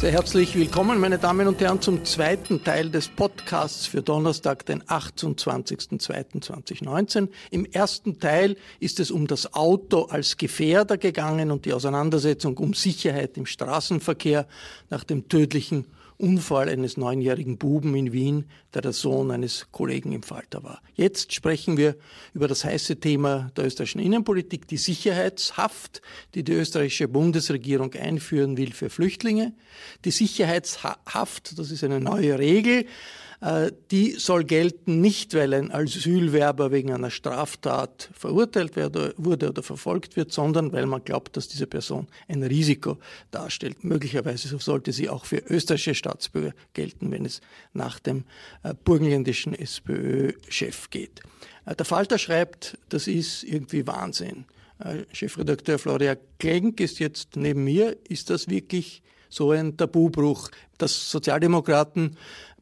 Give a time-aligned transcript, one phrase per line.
[0.00, 4.82] Sehr herzlich willkommen, meine Damen und Herren, zum zweiten Teil des Podcasts für Donnerstag, den
[4.84, 7.28] 28.02.2019.
[7.50, 12.72] Im ersten Teil ist es um das Auto als Gefährder gegangen und die Auseinandersetzung um
[12.72, 14.46] Sicherheit im Straßenverkehr
[14.88, 15.84] nach dem tödlichen
[16.20, 20.82] Unfall eines neunjährigen Buben in Wien, der der Sohn eines Kollegen im Falter war.
[20.94, 21.96] Jetzt sprechen wir
[22.34, 26.02] über das heiße Thema der österreichischen Innenpolitik, die Sicherheitshaft,
[26.34, 29.54] die die österreichische Bundesregierung einführen will für Flüchtlinge.
[30.04, 32.86] Die Sicherheitshaft, das ist eine neue Regel,
[33.90, 40.30] die soll gelten nicht, weil ein Asylwerber wegen einer Straftat verurteilt wurde oder verfolgt wird,
[40.30, 42.98] sondern weil man glaubt, dass diese Person ein Risiko
[43.30, 43.82] darstellt.
[43.82, 47.40] Möglicherweise sollte sie auch für österreichische Staatsbürger gelten, wenn es
[47.72, 48.24] nach dem
[48.62, 51.22] äh, burgenländischen SPÖ-Chef geht.
[51.64, 54.44] Äh, der Falter schreibt, das ist irgendwie Wahnsinn.
[55.12, 57.98] Chefredakteur Florian Klenk ist jetzt neben mir.
[58.08, 62.16] Ist das wirklich so ein Tabubruch, dass Sozialdemokraten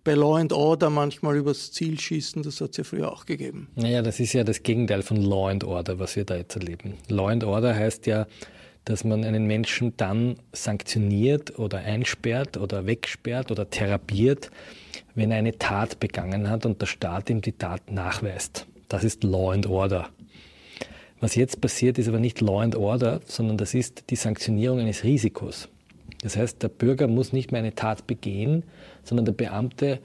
[0.09, 3.69] bei Law and Order manchmal übers Ziel schießen, das hat es ja früher auch gegeben.
[3.75, 6.95] Naja, das ist ja das Gegenteil von Law and Order, was wir da jetzt erleben.
[7.09, 8.27] Law and Order heißt ja,
[8.87, 14.50] dass man einen Menschen dann sanktioniert oder einsperrt oder wegsperrt oder therapiert,
[15.15, 18.67] wenn er eine Tat begangen hat und der Staat ihm die Tat nachweist.
[18.89, 20.09] Das ist Law and Order.
[21.20, 25.05] Was jetzt passiert, ist aber nicht Law and Order, sondern das ist die Sanktionierung eines
[25.05, 25.69] Risikos.
[26.23, 28.65] Das heißt, der Bürger muss nicht mehr eine Tat begehen,
[29.05, 30.01] sondern der Beamte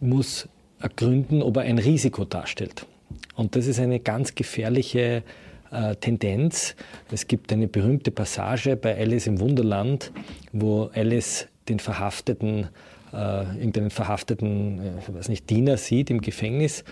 [0.00, 0.48] muss
[0.80, 2.86] ergründen, ob er ein Risiko darstellt.
[3.34, 5.22] Und das ist eine ganz gefährliche
[5.70, 6.74] äh, Tendenz.
[7.10, 10.12] Es gibt eine berühmte Passage bei Alice im Wunderland,
[10.52, 12.68] wo Alice den Verhafteten,
[13.12, 16.84] äh, irgendeinen verhafteten, äh, weiß nicht, Diener sieht im Gefängnis.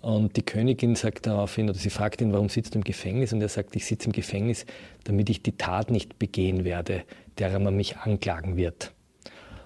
[0.00, 3.32] Und die Königin sagt daraufhin, oder sie fragt ihn, warum sitzt du im Gefängnis?
[3.32, 4.66] Und er sagt, ich sitze im Gefängnis,
[5.04, 7.04] damit ich die Tat nicht begehen werde,
[7.38, 8.92] derer man mich anklagen wird.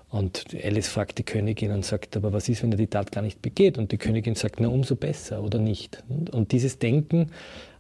[0.09, 3.23] Und Alice fragt die Königin und sagt, aber was ist, wenn er die Tat gar
[3.23, 3.77] nicht begeht?
[3.77, 6.05] Und die Königin sagt, na umso besser oder nicht.
[6.31, 7.33] Und dieses Denken,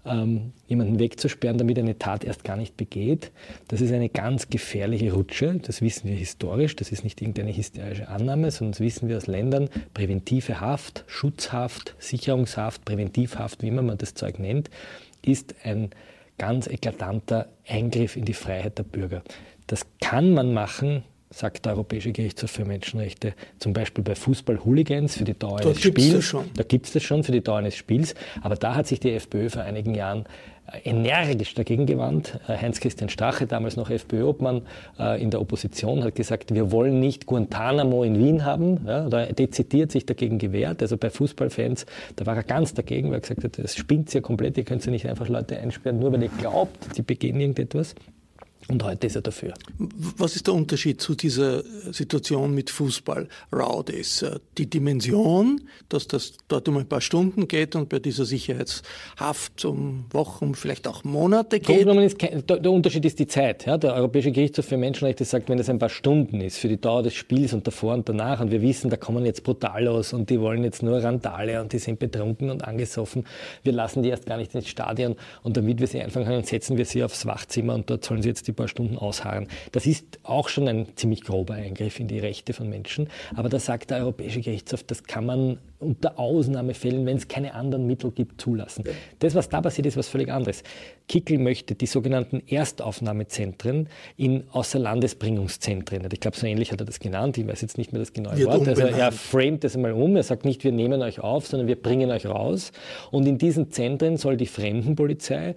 [0.05, 3.33] ähm, jemanden wegzusperren, damit eine Tat erst gar nicht begeht,
[3.69, 5.59] das ist eine ganz gefährliche Rutsche.
[5.63, 9.27] Das wissen wir historisch, das ist nicht irgendeine hysterische Annahme, sondern das wissen wir aus
[9.27, 9.69] Ländern.
[9.95, 14.69] Präventive Haft, Schutzhaft, Sicherungshaft, Präventivhaft, wie immer man das Zeug nennt,
[15.25, 15.91] ist ein
[16.39, 19.23] ganz eklatanter Eingriff in die Freiheit der Bürger.
[19.67, 25.25] Das kann man machen, sagt der Europäische Gerichtshof für Menschenrechte, zum Beispiel bei Fußball-Hooligans für
[25.25, 26.37] die Dauer Dort eines Spiels.
[26.55, 28.15] Da gibt es das schon für die Dauer eines Spiels.
[28.43, 30.25] Aber da hat sich die FPÖ vor einigen Jahren
[30.73, 32.39] äh, energisch dagegen gewandt.
[32.49, 34.63] Äh, Heinz-Christian Strache, damals noch FPÖ-Obmann
[34.99, 38.87] äh, in der Opposition, hat gesagt, wir wollen nicht Guantanamo in Wien haben.
[38.87, 40.81] Ja, da dezidiert sich dagegen gewehrt.
[40.81, 44.21] Also bei Fußballfans, da war er ganz dagegen, weil er gesagt hat, das spinnt ja
[44.21, 47.95] komplett, ihr könnt ja nicht einfach Leute einsperren, nur weil ihr glaubt, sie begehen irgendetwas.
[48.69, 49.55] Und heute ist er dafür.
[49.79, 51.63] Was ist der Unterschied zu dieser
[51.93, 53.29] Situation mit Fußball?
[53.53, 54.25] Rowdies?
[54.59, 60.07] Die Dimension, dass das dort um ein paar Stunden geht und bei dieser Sicherheitshaft um
[60.11, 61.87] Wochen, vielleicht auch Monate geht?
[61.87, 63.67] Ist, der Unterschied ist die Zeit.
[63.67, 66.81] Ja, der Europäische Gerichtshof für Menschenrechte sagt, wenn es ein paar Stunden ist für die
[66.81, 70.29] Dauer des Spiels und davor und danach und wir wissen, da kommen jetzt Brutalos und
[70.29, 73.27] die wollen jetzt nur Randale und die sind betrunken und angesoffen,
[73.63, 76.77] wir lassen die erst gar nicht ins Stadion und damit wir sie einfangen können, setzen
[76.77, 79.49] wir sie aufs Wachzimmer und dort sollen sie jetzt die paar Stunden ausharren.
[79.73, 83.09] Das ist auch schon ein ziemlich grober Eingriff in die Rechte von Menschen.
[83.35, 87.87] Aber da sagt der Europäische Gerichtshof, das kann man unter Ausnahmefällen, wenn es keine anderen
[87.87, 88.85] Mittel gibt, zulassen.
[89.19, 90.63] Das, was da passiert, ist was völlig anderes.
[91.09, 96.09] Kickel möchte die sogenannten Erstaufnahmezentren in Außerlandesbringungszentren.
[96.11, 97.39] Ich glaube, so ähnlich hat er das genannt.
[97.39, 98.69] Ich weiß jetzt nicht mehr das genaue Wird Wort.
[98.69, 100.17] Also er framet das einmal um.
[100.17, 102.73] Er sagt nicht, wir nehmen euch auf, sondern wir bringen euch raus.
[103.11, 105.55] Und in diesen Zentren soll die Fremdenpolizei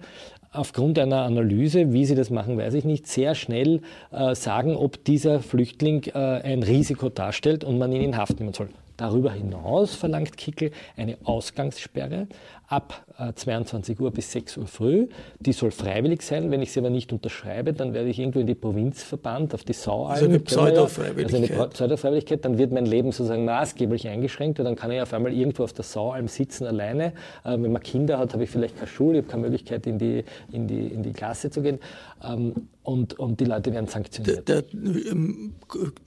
[0.52, 5.04] aufgrund einer Analyse, wie sie das machen, weiß ich nicht, sehr schnell äh, sagen, ob
[5.04, 8.68] dieser Flüchtling äh, ein Risiko darstellt und man ihn in Haft nehmen soll.
[8.96, 12.26] Darüber hinaus verlangt Kickel eine Ausgangssperre
[12.68, 15.08] ab 22 Uhr bis 6 Uhr früh.
[15.38, 16.50] Die soll freiwillig sein.
[16.50, 19.64] Wenn ich sie aber nicht unterschreibe, dann werde ich irgendwo in die Provinz verbannt, auf
[19.64, 20.12] die Saualm.
[20.12, 21.40] Also eine Pseudo-Freiwilligkeit.
[21.40, 22.44] Also eine Pseudo-Freiwilligkeit.
[22.44, 25.72] Dann wird mein Leben sozusagen maßgeblich eingeschränkt, weil dann kann ich auf einmal irgendwo auf
[25.72, 27.12] der Saualm sitzen alleine.
[27.44, 29.98] Äh, wenn man Kinder hat, habe ich vielleicht keine Schule, ich habe keine Möglichkeit, in
[29.98, 31.78] die, in die, in die Klasse zu gehen.
[32.22, 34.48] Ähm, und, und die Leute werden sanktioniert.
[34.48, 34.74] Der, der
[35.10, 35.54] ähm,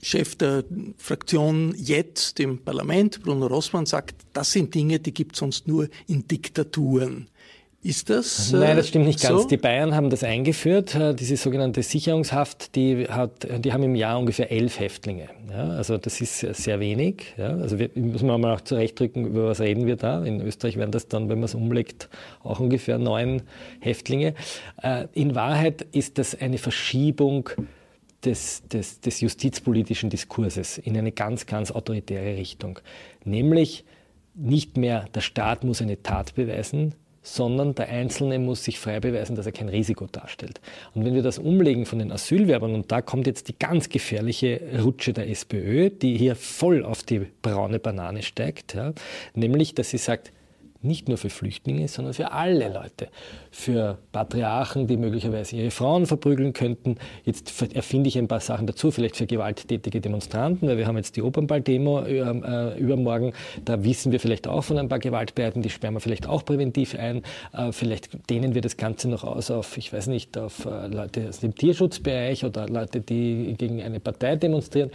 [0.02, 0.64] Chef der
[0.98, 5.88] Fraktion jetzt im Parlament, Bruno Rossmann, sagt, das sind Dinge, die gibt es sonst nur
[6.08, 6.26] in
[7.06, 7.28] Diktaturen.
[7.84, 8.50] Ist das?
[8.50, 9.42] Äh, Nein, das stimmt nicht ganz.
[9.42, 9.48] So?
[9.48, 14.18] Die Bayern haben das eingeführt, äh, diese sogenannte Sicherungshaft, die, hat, die haben im Jahr
[14.18, 15.28] ungefähr elf Häftlinge.
[15.50, 17.34] Ja, also das ist sehr wenig.
[17.36, 20.24] Ja, also wir, müssen wir mal auch zurechtdrücken, über was reden wir da.
[20.24, 22.08] In Österreich wären das dann, wenn man es umlegt,
[22.42, 23.42] auch ungefähr neun
[23.80, 24.34] Häftlinge.
[24.82, 27.50] Äh, in Wahrheit ist das eine Verschiebung
[28.24, 32.78] des, des, des justizpolitischen Diskurses in eine ganz, ganz autoritäre Richtung.
[33.26, 33.84] Nämlich
[34.34, 36.94] nicht mehr der Staat muss eine Tat beweisen,
[37.24, 40.60] sondern der Einzelne muss sich frei beweisen, dass er kein Risiko darstellt.
[40.94, 44.60] Und wenn wir das umlegen von den Asylwerbern, und da kommt jetzt die ganz gefährliche
[44.82, 48.92] Rutsche der SPÖ, die hier voll auf die braune Banane steigt, ja,
[49.34, 50.32] nämlich, dass sie sagt,
[50.84, 53.08] nicht nur für Flüchtlinge, sondern für alle Leute.
[53.50, 56.96] Für Patriarchen, die möglicherweise ihre Frauen verprügeln könnten.
[57.24, 61.16] Jetzt erfinde ich ein paar Sachen dazu, vielleicht für gewalttätige Demonstranten, weil wir haben jetzt
[61.16, 63.32] die Opernball-Demo äh, übermorgen.
[63.64, 66.94] Da wissen wir vielleicht auch von ein paar Gewaltbereiten, die sperren wir vielleicht auch präventiv
[66.94, 67.22] ein.
[67.52, 71.28] Äh, vielleicht dehnen wir das Ganze noch aus auf, ich weiß nicht, auf äh, Leute
[71.28, 74.90] aus dem Tierschutzbereich oder Leute, die gegen eine Partei demonstrieren.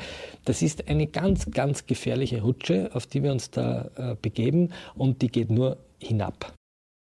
[0.46, 5.22] Das ist eine ganz, ganz gefährliche Rutsche, auf die wir uns da äh, begeben und
[5.22, 6.59] die geht nur hinab.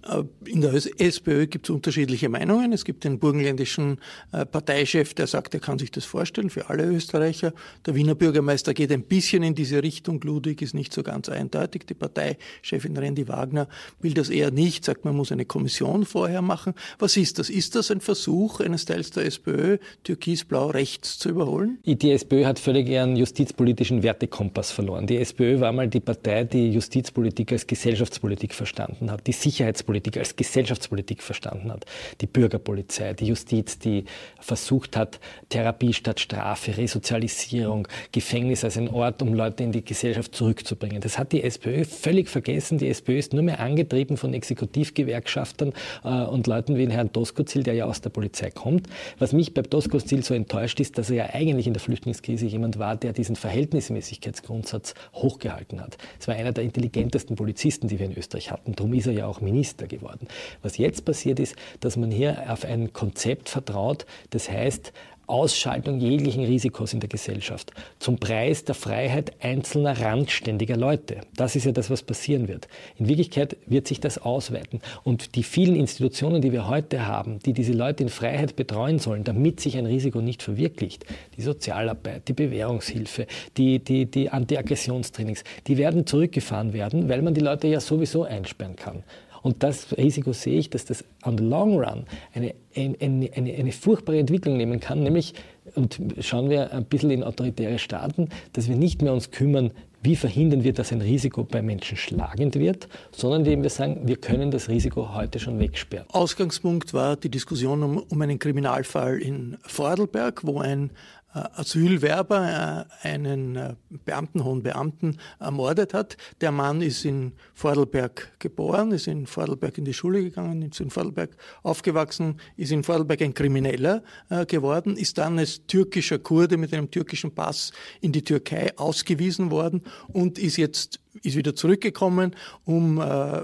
[0.07, 2.72] Äh, in der SPÖ gibt es unterschiedliche Meinungen.
[2.72, 4.00] Es gibt den burgenländischen
[4.31, 7.54] äh, Parteichef, der sagt, er kann sich das vorstellen für alle Österreicher.
[7.86, 10.22] Der Wiener Bürgermeister geht ein bisschen in diese Richtung.
[10.22, 11.86] Ludwig ist nicht so ganz eindeutig.
[11.88, 13.68] Die Parteichefin Randy Wagner
[14.00, 16.74] will das eher nicht, sagt, man muss eine Kommission vorher machen.
[16.98, 17.50] Was ist das?
[17.50, 21.80] Ist das ein Versuch eines Teils der SPÖ, türkisblau rechts zu überholen?
[21.84, 25.07] Die SPÖ hat völlig ihren justizpolitischen Wertekompass verloren.
[25.07, 30.18] Die SPÖ war mal die Partei, die Justizpolitik als Gesellschaftspolitik verstanden hat, die Sicherheitspolitik Sicherheitspolitik
[30.18, 31.86] als Gesellschaftspolitik verstanden hat.
[32.21, 34.06] Die Bürgerpolizei, die Justiz, die
[34.39, 35.19] versucht hat,
[35.50, 41.01] Therapie statt Strafe, Resozialisierung, Gefängnis als ein Ort, um Leute in die Gesellschaft zurückzubringen.
[41.01, 42.77] Das hat die SPÖ völlig vergessen.
[42.77, 47.74] Die SPÖ ist nur mehr angetrieben von Exekutivgewerkschaftern äh, und Leuten wie Herrn Doskozil, der
[47.74, 48.88] ja aus der Polizei kommt.
[49.18, 52.80] Was mich bei Doskozil so enttäuscht ist, dass er ja eigentlich in der Flüchtlingskrise jemand
[52.80, 55.97] war, der diesen Verhältnismäßigkeitsgrundsatz hochgehalten hat.
[56.19, 58.75] Es war einer der intelligentesten Polizisten, die wir in Österreich hatten.
[58.75, 60.28] Darum ist er ja auch Minister leichter geworden.
[60.62, 64.94] Was jetzt passiert ist, dass man hier auf ein Konzept vertraut, das heißt,
[65.30, 71.22] Ausschaltung jeglichen Risikos in der Gesellschaft zum Preis der Freiheit einzelner randständiger Leute.
[71.36, 72.68] Das ist ja das, was passieren wird.
[72.98, 74.81] In Wirklichkeit wird sich das ausweiten.
[75.04, 79.24] Und die vielen Institutionen, die wir heute haben, die diese Leute in Freiheit betreuen sollen,
[79.24, 81.06] damit sich ein Risiko nicht verwirklicht,
[81.38, 87.42] die Sozialarbeit, die Bewährungshilfe, die, die, die Antiaggressionstrainings, die werden zurückgefahren werden, weil man die
[87.42, 89.04] Leute ja sowieso einsperren kann.
[89.41, 93.71] Und das Risiko sehe ich, dass das on the long run eine, eine, eine, eine
[93.71, 95.33] furchtbare Entwicklung nehmen kann, nämlich,
[95.75, 99.71] und schauen wir ein bisschen in autoritäre Staaten, dass wir nicht mehr uns kümmern,
[100.01, 104.15] wie verhindern wir, dass ein Risiko bei Menschen schlagend wird, sondern indem wir sagen, wir
[104.15, 106.06] können das Risiko heute schon wegsperren.
[106.09, 110.91] Ausgangspunkt war die Diskussion um, um einen Kriminalfall in Vordelberg, wo ein
[111.31, 116.18] Asylwerber äh, einen äh, Beamten, hohen Beamten ermordet hat.
[116.42, 120.89] Der Mann ist in Vordelberg geboren, ist in Vordelberg in die Schule gegangen, ist in
[120.89, 124.03] Vordelberg aufgewachsen, ist in Vordelberg ein Krimineller
[124.48, 129.84] geworden, ist dann als türkischer Kurde mit einem türkischen Pass in die Türkei ausgewiesen worden
[130.08, 133.42] und ist jetzt ist wieder zurückgekommen, um äh,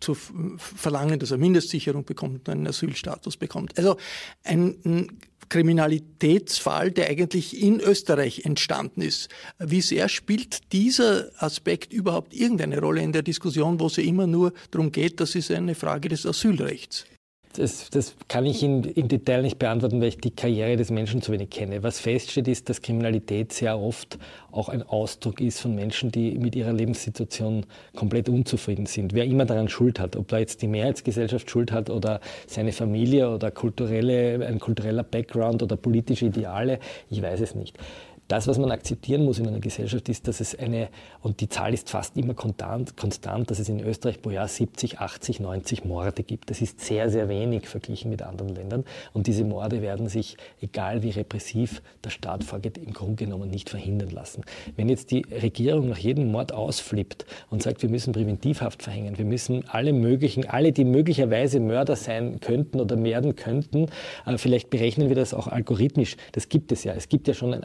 [0.00, 3.76] zu verlangen, dass er Mindestsicherung bekommt einen Asylstatus bekommt.
[3.78, 3.96] Also
[4.44, 9.28] ein, ein Kriminalitätsfall, der eigentlich in Österreich entstanden ist.
[9.58, 14.26] Wie sehr spielt dieser Aspekt überhaupt irgendeine Rolle in der Diskussion, wo es ja immer
[14.26, 17.06] nur darum geht, das ist eine Frage des Asylrechts?
[17.54, 21.22] Das, das, kann ich in, im Detail nicht beantworten, weil ich die Karriere des Menschen
[21.22, 21.82] zu wenig kenne.
[21.82, 24.18] Was feststeht, ist, dass Kriminalität sehr oft
[24.52, 29.14] auch ein Ausdruck ist von Menschen, die mit ihrer Lebenssituation komplett unzufrieden sind.
[29.14, 33.30] Wer immer daran Schuld hat, ob da jetzt die Mehrheitsgesellschaft Schuld hat oder seine Familie
[33.30, 36.78] oder kulturelle, ein kultureller Background oder politische Ideale,
[37.10, 37.76] ich weiß es nicht.
[38.28, 40.90] Das, was man akzeptieren muss in einer Gesellschaft, ist, dass es eine,
[41.22, 44.98] und die Zahl ist fast immer konstant, konstant dass es in Österreich pro Jahr 70,
[44.98, 46.50] 80, 90 Morde gibt.
[46.50, 48.84] Das ist sehr, sehr wenig verglichen mit anderen Ländern.
[49.14, 53.70] Und diese Morde werden sich, egal wie repressiv der Staat vorgeht, im Grunde genommen nicht
[53.70, 54.42] verhindern lassen.
[54.76, 59.24] Wenn jetzt die Regierung nach jedem Mord ausflippt und sagt, wir müssen Präventivhaft verhängen, wir
[59.24, 63.86] müssen alle möglichen, alle, die möglicherweise Mörder sein könnten oder werden könnten,
[64.26, 66.18] äh, vielleicht berechnen wir das auch algorithmisch.
[66.32, 66.92] Das gibt es ja.
[66.92, 67.64] Es gibt ja schon ein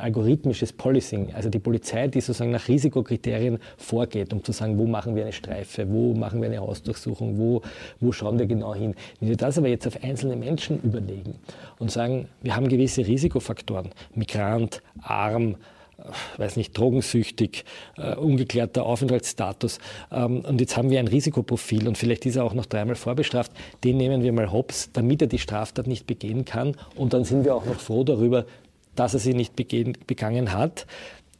[0.54, 5.16] algorithmisches Policing, also die Polizei, die sozusagen nach Risikokriterien vorgeht, um zu sagen, wo machen
[5.16, 7.62] wir eine Streife, wo machen wir eine Hausdurchsuchung, wo,
[8.00, 8.96] wo schauen wir genau hin.
[9.20, 11.36] Wenn wir das aber jetzt auf einzelne Menschen überlegen
[11.80, 15.56] und sagen, wir haben gewisse Risikofaktoren, Migrant, arm,
[15.98, 17.66] äh, weiß nicht, drogensüchtig,
[17.98, 19.80] uh, ungeklärter Aufenthaltsstatus.
[20.12, 23.52] Ähm, und jetzt haben wir ein Risikoprofil und vielleicht ist er auch noch dreimal vorbestraft.
[23.84, 26.76] Den nehmen wir mal hops, damit er die Straftat nicht begehen kann.
[26.96, 28.46] Und dann sind wir auch noch froh darüber,
[28.96, 30.86] dass er sie nicht begangen hat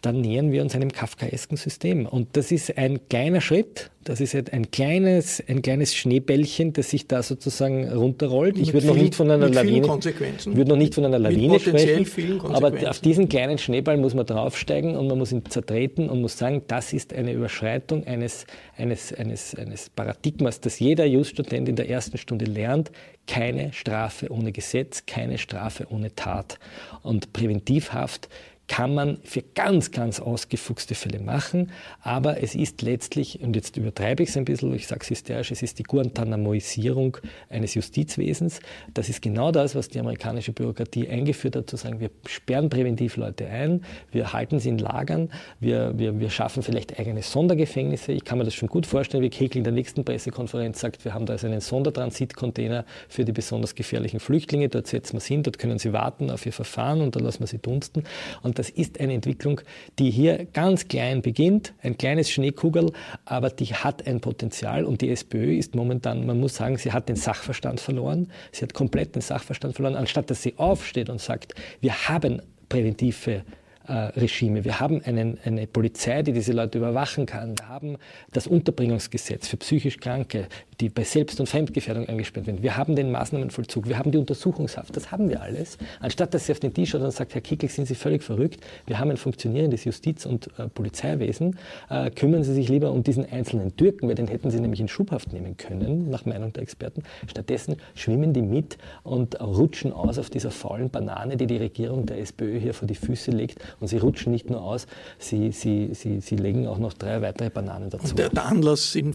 [0.03, 2.05] dann nähern wir uns einem kafkaesken System.
[2.05, 7.07] Und das ist ein kleiner Schritt, das ist ein kleines, ein kleines Schneebällchen, das sich
[7.07, 8.57] da sozusagen runterrollt.
[8.57, 12.74] Ich würde noch nicht von einer Lawine, würde noch nicht von einer Lawine sprechen, aber
[12.89, 16.63] auf diesen kleinen Schneeball muss man draufsteigen und man muss ihn zertreten und muss sagen,
[16.67, 18.45] das ist eine Überschreitung eines,
[18.75, 22.91] eines, eines, eines Paradigmas, das jeder Juststudent in der ersten Stunde lernt.
[23.25, 26.60] Keine Strafe ohne Gesetz, keine Strafe ohne Tat.
[27.03, 28.27] Und Präventivhaft
[28.73, 31.69] kann man für ganz, ganz ausgefuchste Fälle machen.
[32.01, 35.51] Aber es ist letztlich, und jetzt übertreibe ich es ein bisschen, ich sage es hysterisch,
[35.51, 37.17] es ist die Guantanamoisierung
[37.49, 38.61] eines Justizwesens.
[38.91, 43.15] Das ist genau das, was die amerikanische Bürokratie eingeführt hat, zu sagen, wir sperren präventiv
[43.15, 48.11] Leute ein, wir halten sie in Lagern, wir, wir, wir schaffen vielleicht eigene Sondergefängnisse.
[48.11, 51.13] Ich kann mir das schon gut vorstellen, wie Kegel in der nächsten Pressekonferenz sagt, wir
[51.13, 55.43] haben da also einen Sondertransitcontainer für die besonders gefährlichen Flüchtlinge, dort setzen wir sie hin,
[55.43, 58.03] dort können sie warten auf ihr Verfahren und dann lassen wir sie dunsten.
[58.41, 59.60] Und das ist eine Entwicklung,
[60.00, 62.93] die hier ganz klein beginnt, ein kleines Schneekugel,
[63.25, 64.86] aber die hat ein Potenzial.
[64.86, 68.32] Und die SPÖ ist momentan, man muss sagen, sie hat den Sachverstand verloren.
[68.53, 73.43] Sie hat komplett den Sachverstand verloren, anstatt dass sie aufsteht und sagt, wir haben präventive
[73.87, 74.63] äh, Regime.
[74.63, 77.55] Wir haben einen, eine Polizei, die diese Leute überwachen kann.
[77.57, 77.97] Wir haben
[78.31, 80.47] das Unterbringungsgesetz für psychisch Kranke,
[80.79, 82.63] die bei Selbst- und Fremdgefährdung eingesperrt werden.
[82.63, 83.87] Wir haben den Maßnahmenvollzug.
[83.87, 84.95] Wir haben die Untersuchungshaft.
[84.95, 85.77] Das haben wir alles.
[85.99, 88.63] Anstatt dass sie auf den Tisch schaut und sagt, Herr Kickel, sind Sie völlig verrückt.
[88.87, 91.57] Wir haben ein funktionierendes Justiz- und äh, Polizeiwesen.
[91.89, 94.87] Äh, kümmern Sie sich lieber um diesen einzelnen Türken, weil den hätten Sie nämlich in
[94.87, 97.03] Schubhaft nehmen können, nach Meinung der Experten.
[97.27, 102.19] Stattdessen schwimmen die mit und rutschen aus auf dieser faulen Banane, die die Regierung der
[102.19, 104.87] SPÖ hier vor die Füße legt und sie rutschen nicht nur aus,
[105.19, 108.15] sie, sie, sie, sie legen auch noch drei weitere Bananen dazu.
[108.15, 109.13] Der, der Anlass in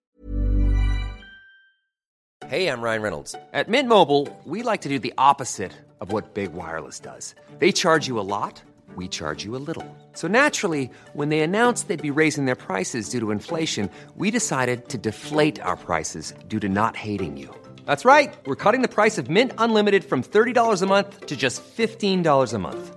[2.49, 3.35] Hey, I'm Ryan Reynolds.
[3.53, 7.35] At Mint Mobile, we like to do the opposite of what Big Wireless does.
[7.59, 8.63] They charge you a lot,
[8.97, 9.85] we charge you a little.
[10.15, 14.89] So naturally, when they announced they'd be raising their prices due to inflation, we decided
[14.89, 17.55] to deflate our prices due to not hating you.
[17.85, 18.35] That's right.
[18.47, 22.59] We're cutting the price of Mint Unlimited from $30 a month to just $15 a
[22.59, 22.97] month.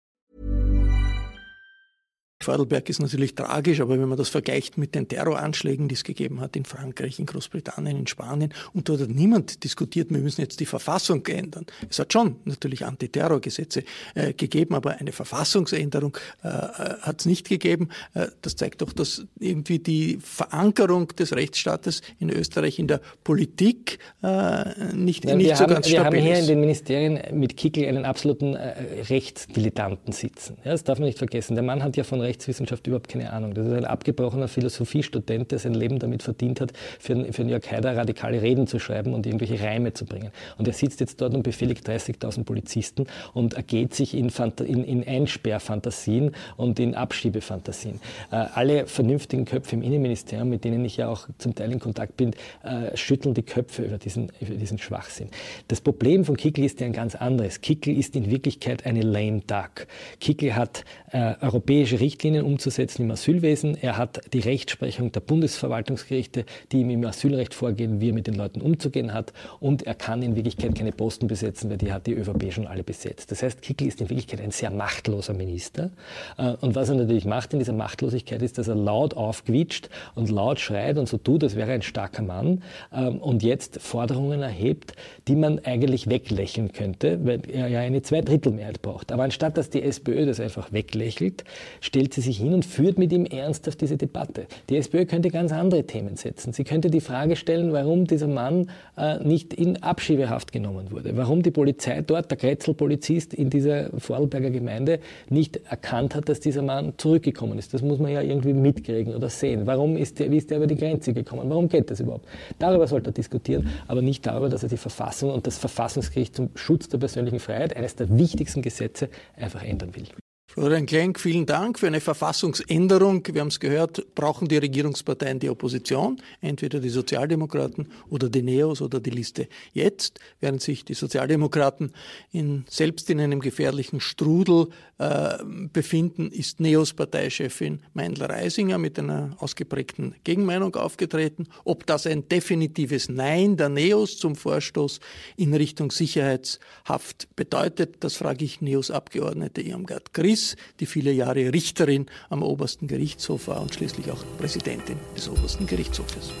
[2.43, 6.41] Vorarlberg ist natürlich tragisch, aber wenn man das vergleicht mit den Terroranschlägen, die es gegeben
[6.41, 10.59] hat in Frankreich, in Großbritannien, in Spanien, und dort hat niemand diskutiert, wir müssen jetzt
[10.59, 11.65] die Verfassung ändern.
[11.89, 13.83] Es hat schon natürlich Antiterrorgesetze
[14.15, 17.89] äh, gegeben, aber eine Verfassungsänderung äh, äh hat es nicht gegeben.
[18.13, 23.99] Äh, das zeigt doch, dass irgendwie die Verankerung des Rechtsstaates in Österreich in der Politik
[24.23, 25.91] äh, nicht, ja, nicht so haben, ganz stabil ist.
[25.91, 26.41] Wir haben hier ist.
[26.41, 30.57] in den Ministerien mit Kickel einen absoluten äh, Rechtsdilettanten sitzen.
[30.63, 31.55] Ja, das darf man nicht vergessen.
[31.55, 33.53] Der Mann hat ja von Recht Rechtswissenschaft überhaupt keine Ahnung.
[33.53, 37.95] Das ist ein abgebrochener Philosophiestudent, der sein Leben damit verdient hat, für, für Jörg Haider
[37.97, 40.31] radikale Reden zu schreiben und irgendwelche Reime zu bringen.
[40.57, 44.31] Und er sitzt jetzt dort und befehligt 30.000 Polizisten und ergeht sich in,
[44.65, 47.99] in, in Einsperrfantasien und in Abschiebefantasien.
[48.31, 52.15] Äh, alle vernünftigen Köpfe im Innenministerium, mit denen ich ja auch zum Teil in Kontakt
[52.15, 52.31] bin,
[52.63, 55.27] äh, schütteln die Köpfe über diesen, über diesen Schwachsinn.
[55.67, 57.59] Das Problem von Kickl ist ja ein ganz anderes.
[57.59, 59.87] Kickl ist in Wirklichkeit eine lame duck.
[60.21, 63.75] Kickl hat äh, europäische Richtlinien Richtlinien umzusetzen im Asylwesen.
[63.81, 68.35] Er hat die Rechtsprechung der Bundesverwaltungsgerichte, die ihm im Asylrecht vorgehen, wie er mit den
[68.35, 69.33] Leuten umzugehen hat.
[69.59, 72.83] Und er kann in Wirklichkeit keine Posten besetzen, weil die hat die ÖVP schon alle
[72.83, 73.31] besetzt.
[73.31, 75.89] Das heißt, Kickl ist in Wirklichkeit ein sehr machtloser Minister.
[76.37, 80.29] Äh, und was er natürlich macht in dieser Machtlosigkeit ist, dass er laut aufquitscht und
[80.29, 82.61] laut schreit und so tut, als wäre er ein starker Mann
[82.93, 84.93] ähm, und jetzt Forderungen erhebt,
[85.27, 89.11] die man eigentlich weglächeln könnte, weil er ja eine Zweidrittelmehrheit braucht.
[89.11, 91.45] Aber anstatt dass die SPÖ das einfach weglächelt,
[91.79, 94.45] stellt stellt sie sich hin und führt mit ihm ernsthaft diese Debatte.
[94.69, 96.51] Die SPÖ könnte ganz andere Themen setzen.
[96.51, 101.41] Sie könnte die Frage stellen, warum dieser Mann äh, nicht in Abschiebehaft genommen wurde, warum
[101.41, 104.99] die Polizei dort, der Kretzel-Polizist in dieser Vorarlberger Gemeinde,
[105.29, 107.73] nicht erkannt hat, dass dieser Mann zurückgekommen ist.
[107.73, 109.65] Das muss man ja irgendwie mitkriegen oder sehen.
[109.65, 111.49] Warum ist der, wie ist der über die Grenze gekommen?
[111.49, 112.27] Warum geht das überhaupt?
[112.59, 116.49] Darüber sollte er diskutieren, aber nicht darüber, dass er die Verfassung und das Verfassungsgericht zum
[116.55, 120.07] Schutz der persönlichen Freiheit, eines der wichtigsten Gesetze, einfach ändern will.
[120.53, 123.25] Florian Klenk, vielen Dank für eine Verfassungsänderung.
[123.31, 128.81] Wir haben es gehört, brauchen die Regierungsparteien die Opposition, entweder die Sozialdemokraten oder die Neos
[128.81, 131.93] oder die Liste jetzt, während sich die Sozialdemokraten
[132.33, 134.67] in, selbst in einem gefährlichen Strudel
[134.97, 135.37] äh,
[135.71, 141.47] befinden, ist Neos Parteichefin Meindl-Reisinger mit einer ausgeprägten Gegenmeinung aufgetreten.
[141.63, 144.99] Ob das ein definitives Nein der Neos zum Vorstoß
[145.37, 150.40] in Richtung Sicherheitshaft bedeutet, das frage ich Neos-Abgeordnete Irmgard Gries.
[150.41, 155.67] Wies, die viele Jahre Richterin am obersten Gerichtshof war und schließlich auch Präsidentin des obersten
[155.67, 156.31] Gerichtshofes.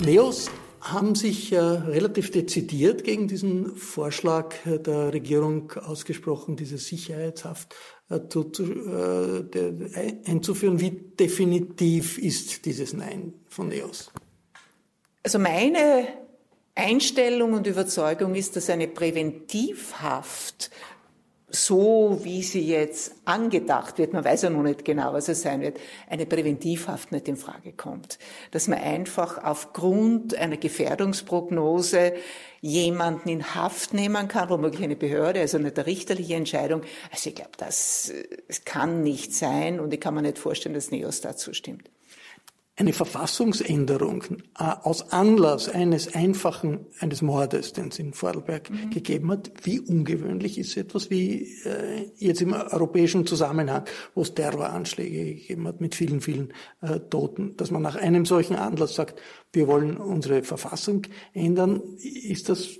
[0.00, 7.74] Neos haben sich äh, relativ dezidiert gegen diesen Vorschlag der Regierung ausgesprochen, diese Sicherheitshaft
[8.08, 10.78] äh, zu, äh, de, einzuführen.
[10.80, 14.12] Wie definitiv ist dieses Nein von Neos?
[15.24, 16.25] Also meine
[16.76, 20.70] Einstellung und Überzeugung ist, dass eine Präventivhaft
[21.48, 25.60] so wie sie jetzt angedacht wird, man weiß ja noch nicht genau, was es sein
[25.60, 25.78] wird,
[26.08, 28.18] eine Präventivhaft nicht in Frage kommt.
[28.50, 32.14] Dass man einfach aufgrund einer Gefährdungsprognose
[32.60, 36.82] jemanden in Haft nehmen kann, womöglich eine Behörde, also eine richterliche Entscheidung.
[37.12, 38.12] Also ich glaube, das,
[38.48, 41.88] das kann nicht sein und ich kann mir nicht vorstellen, dass NEOS dazu stimmt
[42.78, 44.22] eine Verfassungsänderung
[44.58, 48.90] äh, aus Anlass eines einfachen, eines Mordes, den es in Vorarlberg mhm.
[48.90, 55.36] gegeben hat, wie ungewöhnlich ist etwas wie äh, jetzt im europäischen Zusammenhang, wo es Terroranschläge
[55.36, 56.52] gegeben hat mit vielen, vielen
[56.82, 59.20] äh, Toten, dass man nach einem solchen Anlass sagt,
[59.52, 61.02] wir wollen unsere Verfassung
[61.32, 62.78] ändern, ist das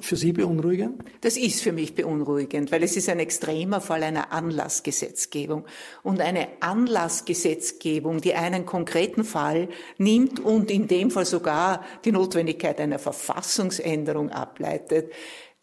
[0.00, 1.02] für Sie beunruhigend?
[1.20, 5.64] Das ist für mich beunruhigend, weil es ist ein extremer Fall einer Anlassgesetzgebung.
[6.02, 12.80] Und eine Anlassgesetzgebung, die einen konkreten Fall nimmt und in dem Fall sogar die Notwendigkeit
[12.80, 15.12] einer Verfassungsänderung ableitet,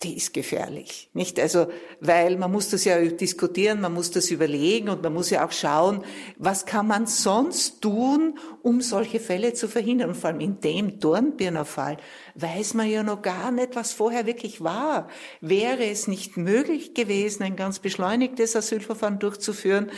[0.01, 1.39] die ist gefährlich, nicht?
[1.39, 1.67] Also,
[2.01, 5.51] weil man muss das ja diskutieren, man muss das überlegen und man muss ja auch
[5.51, 6.03] schauen,
[6.37, 10.09] was kann man sonst tun, um solche Fälle zu verhindern.
[10.09, 11.97] Und vor allem in dem Dornbirner Fall
[12.35, 15.07] weiß man ja noch gar nicht, was vorher wirklich war.
[15.39, 19.89] Wäre es nicht möglich gewesen, ein ganz beschleunigtes Asylverfahren durchzuführen,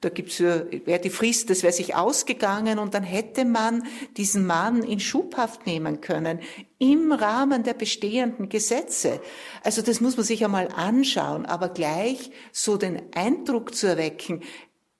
[0.00, 3.84] da gibt's ja, wäre die Frist, das wäre sich ausgegangen und dann hätte man
[4.16, 6.40] diesen Mann in Schubhaft nehmen können
[6.82, 9.20] im Rahmen der bestehenden Gesetze.
[9.62, 14.42] Also das muss man sich einmal anschauen, aber gleich so den Eindruck zu erwecken,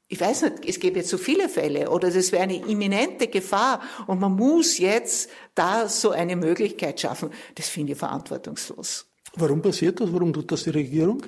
[0.07, 3.81] ich weiß nicht, es gäbe jetzt so viele Fälle oder es wäre eine imminente Gefahr
[4.07, 7.31] und man muss jetzt da so eine Möglichkeit schaffen.
[7.55, 9.07] Das finde ich verantwortungslos.
[9.35, 10.13] Warum passiert das?
[10.13, 11.23] Warum tut das die Regierung?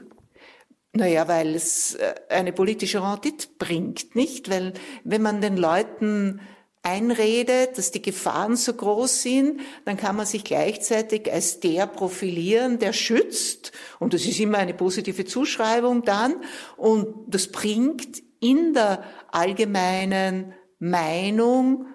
[0.93, 4.51] Naja, weil es äh, eine politische Rendite bringt, nicht?
[4.51, 6.41] Weil wenn man den Leuten
[6.85, 12.79] einredet, dass die Gefahren so groß sind, dann kann man sich gleichzeitig als der profilieren,
[12.79, 13.73] der schützt.
[13.99, 16.37] Und das ist immer eine positive Zuschreibung dann.
[16.77, 21.87] Und das bringt in der allgemeinen Meinung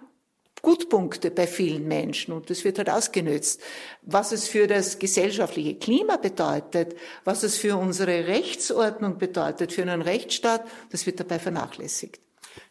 [0.62, 3.62] Gutpunkte bei vielen Menschen und das wird halt ausgenützt.
[4.02, 10.02] Was es für das gesellschaftliche Klima bedeutet, was es für unsere Rechtsordnung bedeutet, für einen
[10.02, 12.19] Rechtsstaat, das wird dabei vernachlässigt.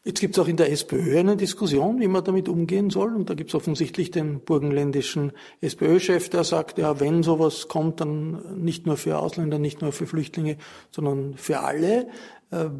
[0.05, 3.15] Jetzt gibt es auch in der SPÖ eine Diskussion, wie man damit umgehen soll.
[3.15, 8.63] Und da gibt es offensichtlich den burgenländischen SPÖ-Chef, der sagt, ja, wenn sowas kommt, dann
[8.63, 10.57] nicht nur für Ausländer, nicht nur für Flüchtlinge,
[10.91, 12.09] sondern für alle.
[12.51, 12.71] Äh,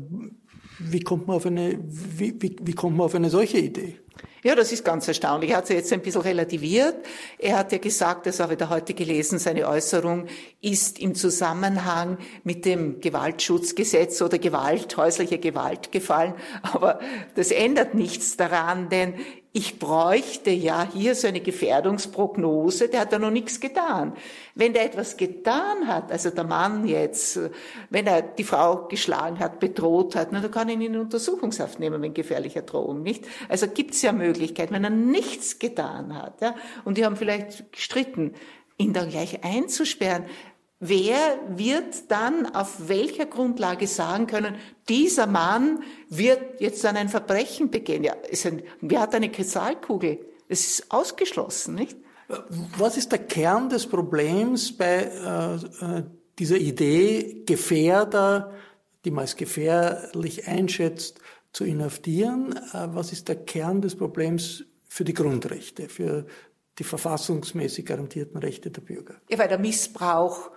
[0.79, 3.97] wie kommt man auf eine, wie, wie, wie kommt man auf eine solche Idee?
[4.45, 5.51] Ja, das ist ganz erstaunlich.
[5.51, 6.95] Er hat sie jetzt ein bisschen relativiert.
[7.39, 10.27] Er hat ja gesagt, das habe ich da heute gelesen, seine Äußerung
[10.61, 16.35] ist im Zusammenhang mit dem Gewaltschutzgesetz oder Gewalt, häusliche Gewalt gefallen.
[16.63, 17.01] Aber
[17.35, 19.15] das ändert nichts daran, denn
[19.53, 24.13] ich bräuchte ja hier so eine Gefährdungsprognose, der hat da noch nichts getan.
[24.55, 27.41] Wenn der etwas getan hat, also der Mann jetzt,
[27.89, 32.03] wenn er die Frau geschlagen hat, bedroht hat, na, dann kann ihn in Untersuchungshaft nehmen
[32.03, 33.25] wegen gefährlicher Drohung, nicht?
[33.49, 38.35] Also gibt's ja Möglichkeiten, wenn er nichts getan hat, ja, und die haben vielleicht gestritten,
[38.77, 40.27] ihn dann gleich einzusperren,
[40.81, 44.55] Wer wird dann auf welcher Grundlage sagen können,
[44.89, 48.05] dieser Mann wird jetzt dann ein Verbrechen begehen?
[48.05, 48.15] Ja,
[48.45, 50.21] ein, wer hat eine Kristallkugel?
[50.49, 51.97] Es ist ausgeschlossen, nicht?
[52.77, 55.11] Was ist der Kern des Problems bei
[55.83, 56.03] äh, äh
[56.39, 58.53] dieser Idee, Gefährder
[59.05, 61.21] die man als gefährlich einschätzt,
[61.53, 62.53] zu inhaftieren.
[62.73, 66.27] Äh, was ist der Kern des Problems für die Grundrechte, für
[66.79, 69.15] die verfassungsmäßig garantierten Rechte der Bürger?
[69.31, 70.51] Ja, weil der Missbrauch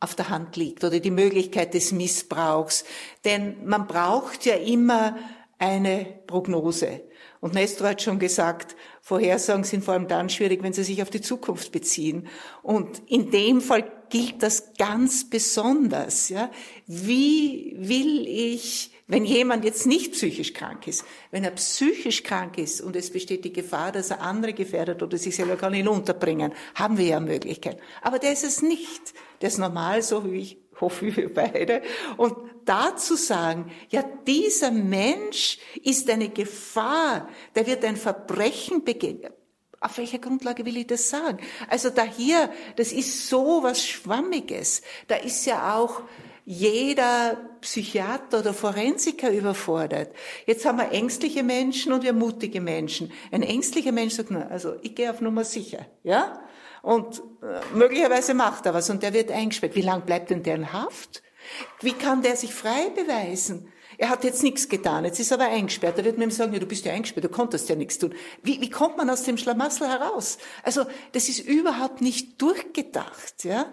[0.00, 2.84] auf der Hand liegt oder die Möglichkeit des Missbrauchs.
[3.24, 5.16] Denn man braucht ja immer
[5.58, 7.02] eine Prognose.
[7.40, 11.10] Und Nestor hat schon gesagt, Vorhersagen sind vor allem dann schwierig, wenn sie sich auf
[11.10, 12.28] die Zukunft beziehen.
[12.62, 16.28] Und in dem Fall gilt das ganz besonders.
[16.28, 16.50] Ja?
[16.86, 22.80] Wie will ich wenn jemand jetzt nicht psychisch krank ist, wenn er psychisch krank ist
[22.80, 26.52] und es besteht die Gefahr, dass er andere gefährdet oder sich selber kann ihn unterbringen,
[26.74, 27.80] haben wir ja Möglichkeiten.
[28.02, 29.14] Aber der ist es nicht.
[29.40, 31.82] Der ist normal, so wie ich hoffe wir beide.
[32.16, 39.30] Und dazu sagen, ja, dieser Mensch ist eine Gefahr, der wird ein Verbrechen begehen.
[39.78, 41.38] Auf welcher Grundlage will ich das sagen?
[41.68, 44.82] Also da hier, das ist so was Schwammiges.
[45.06, 46.02] Da ist ja auch
[46.48, 50.14] jeder Psychiater oder Forensiker überfordert.
[50.46, 53.12] Jetzt haben wir ängstliche Menschen und wir mutige Menschen.
[53.32, 56.40] Ein ängstlicher Mensch sagt, nur, also ich gehe auf Nummer sicher, ja?
[56.82, 59.74] Und äh, möglicherweise macht er was und der wird eingesperrt.
[59.74, 61.24] Wie lang bleibt denn der in Haft?
[61.80, 63.72] Wie kann der sich frei beweisen?
[63.98, 65.98] Er hat jetzt nichts getan, jetzt ist er aber eingesperrt.
[65.98, 68.14] Da wird man ihm sagen, ja, du bist ja eingesperrt, du konntest ja nichts tun.
[68.44, 70.38] Wie, wie kommt man aus dem Schlamassel heraus?
[70.62, 73.66] Also das ist überhaupt nicht durchgedacht, ja?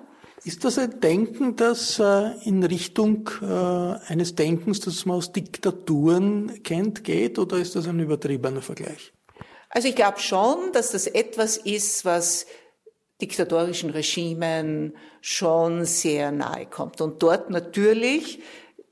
[0.45, 6.61] Ist das ein Denken, das äh, in Richtung äh, eines Denkens, das man aus Diktaturen
[6.63, 9.13] kennt, geht, oder ist das ein übertriebener Vergleich?
[9.69, 12.45] Also ich glaube schon, dass das etwas ist, was
[13.21, 16.99] diktatorischen Regimen schon sehr nahe kommt.
[16.99, 18.41] Und dort natürlich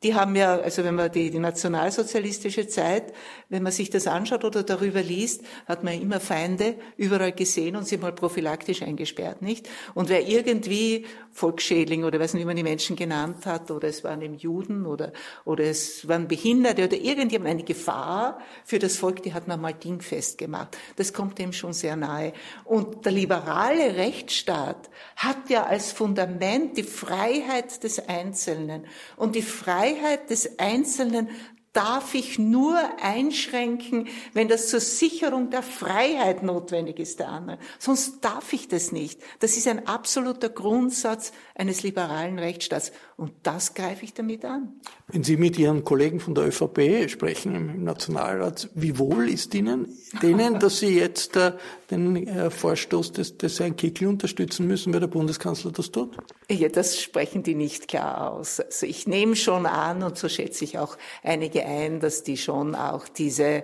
[0.04, 3.14] die haben ja, also wenn man die, die nationalsozialistische Zeit,
[3.52, 7.88] wenn man sich das anschaut oder darüber liest, hat man immer Feinde überall gesehen und
[7.88, 9.70] sie mal prophylaktisch eingesperrt, nicht?
[9.94, 14.04] Und wer irgendwie Volksschädling oder weiß nicht, wie man die Menschen genannt hat, oder es
[14.04, 15.14] waren eben Juden oder,
[15.46, 19.74] oder es waren Behinderte oder irgendjemand eine Gefahr für das Volk, die hat man mal
[19.74, 20.78] dingfest gemacht.
[20.96, 22.34] Das kommt dem schon sehr nahe.
[22.66, 28.86] Und der liberale Rechtsstaat hat ja als Fundament die Freiheit des Einzelnen
[29.16, 31.30] und die Freiheit Freiheit des Einzelnen
[31.74, 37.60] darf ich nur einschränken, wenn das zur Sicherung der Freiheit notwendig ist der anderen.
[37.80, 39.22] Sonst darf ich das nicht.
[39.40, 42.92] Das ist ein absoluter Grundsatz eines liberalen Rechtsstaats.
[43.22, 44.82] Und das greife ich damit an.
[45.08, 49.96] Wenn Sie mit Ihren Kollegen von der ÖVP sprechen im Nationalrat, wie wohl ist Ihnen
[50.24, 51.52] denen, dass Sie jetzt äh,
[51.92, 56.18] den äh, Vorstoß des, des Herrn Kickl unterstützen müssen, weil der Bundeskanzler das tut?
[56.50, 58.60] Ja, das sprechen die nicht klar aus.
[58.60, 62.74] Also ich nehme schon an, und so schätze ich auch einige ein, dass die schon
[62.74, 63.64] auch diese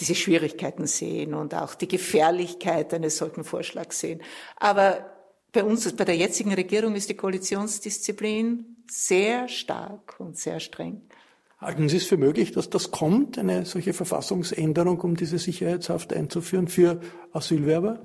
[0.00, 4.20] diese Schwierigkeiten sehen und auch die Gefährlichkeit eines solchen Vorschlags sehen.
[4.56, 5.13] Aber
[5.54, 11.02] bei uns, bei der jetzigen Regierung ist die Koalitionsdisziplin sehr stark und sehr streng.
[11.58, 16.68] Halten Sie es für möglich, dass das kommt, eine solche Verfassungsänderung, um diese Sicherheitshaft einzuführen
[16.68, 17.00] für
[17.32, 18.02] Asylwerber?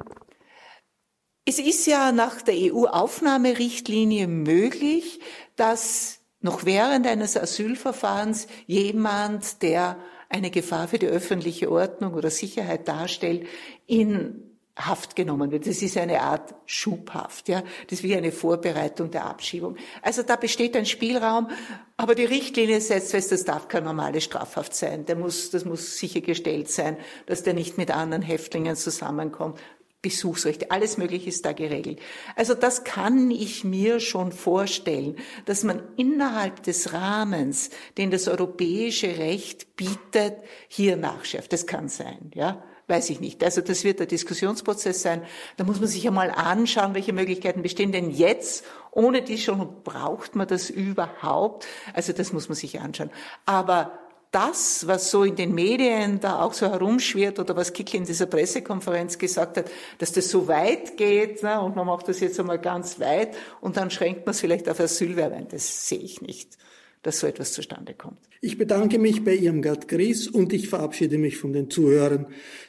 [1.43, 5.19] Es ist ja nach der EU-Aufnahmerichtlinie möglich,
[5.55, 9.97] dass noch während eines Asylverfahrens jemand, der
[10.29, 13.47] eine Gefahr für die öffentliche Ordnung oder Sicherheit darstellt,
[13.87, 14.48] in
[14.79, 15.67] Haft genommen wird.
[15.67, 17.61] Das ist eine Art Schubhaft, ja.
[17.87, 19.75] Das ist wie eine Vorbereitung der Abschiebung.
[20.01, 21.49] Also da besteht ein Spielraum,
[21.97, 25.05] aber die Richtlinie setzt fest, das darf keine normale Strafhaft sein.
[25.05, 29.59] Der muss, das muss sichergestellt sein, dass der nicht mit anderen Häftlingen zusammenkommt.
[30.01, 31.99] Besuchsrechte, alles Mögliche ist da geregelt.
[32.37, 39.17] Also das kann ich mir schon vorstellen, dass man innerhalb des Rahmens, den das europäische
[39.17, 40.37] Recht bietet,
[40.69, 41.51] hier nachschärft.
[41.51, 42.63] Das kann sein, ja.
[42.89, 43.43] Weiß ich nicht.
[43.43, 45.21] Also das wird der Diskussionsprozess sein.
[45.57, 48.65] Da muss man sich einmal anschauen, welche Möglichkeiten bestehen denn jetzt.
[48.89, 51.67] Ohne die schon braucht man das überhaupt.
[51.93, 53.11] Also das muss man sich anschauen.
[53.45, 53.91] Aber
[54.31, 58.25] das, was so in den Medien da auch so herumschwirrt oder was Kickl in dieser
[58.25, 62.57] Pressekonferenz gesagt hat, dass das so weit geht ne, und man macht das jetzt einmal
[62.57, 66.57] ganz weit und dann schränkt man es vielleicht auf Asylwerber ein, das sehe ich nicht
[67.01, 68.19] dass so etwas zustande kommt.
[68.41, 72.27] Ich bedanke mich bei Irmgard Gries und ich verabschiede mich von den Zuhörern,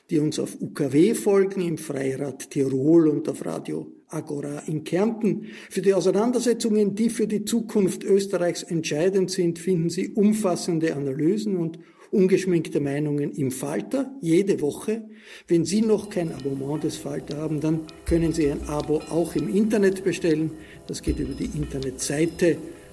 [0.09, 5.47] die uns auf UKW folgen, im Freirad Tirol und auf Radio Agora in Kärnten.
[5.69, 11.79] Für die Auseinandersetzungen, die für die Zukunft Österreichs entscheidend sind, finden Sie umfassende Analysen und
[12.11, 15.09] ungeschminkte Meinungen im Falter jede Woche.
[15.47, 19.55] Wenn Sie noch kein Abonnement des Falter haben, dann können Sie ein Abo auch im
[19.55, 20.51] Internet bestellen.
[20.87, 22.57] Das geht über die Internetseite